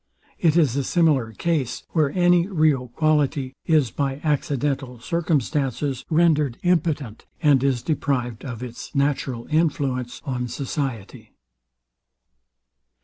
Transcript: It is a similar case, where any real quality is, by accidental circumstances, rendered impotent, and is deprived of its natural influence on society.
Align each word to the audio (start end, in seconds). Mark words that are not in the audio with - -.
It 0.39 0.57
is 0.57 0.75
a 0.75 0.83
similar 0.83 1.31
case, 1.31 1.83
where 1.89 2.09
any 2.13 2.47
real 2.47 2.87
quality 2.87 3.53
is, 3.67 3.91
by 3.91 4.19
accidental 4.23 4.99
circumstances, 4.99 6.03
rendered 6.09 6.57
impotent, 6.63 7.27
and 7.39 7.63
is 7.63 7.83
deprived 7.83 8.43
of 8.43 8.63
its 8.63 8.95
natural 8.95 9.45
influence 9.51 10.19
on 10.25 10.47
society. 10.47 11.33